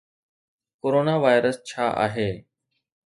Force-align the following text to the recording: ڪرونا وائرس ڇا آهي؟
ڪرونا 0.81 1.15
وائرس 1.23 1.57
ڇا 1.67 1.85
آهي؟ 2.05 2.29